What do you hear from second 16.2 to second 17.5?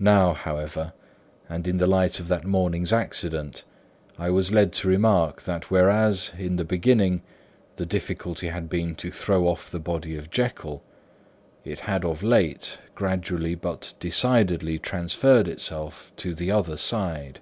the other side.